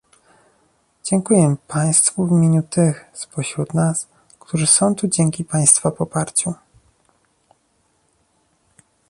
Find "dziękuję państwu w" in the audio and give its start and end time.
1.03-2.31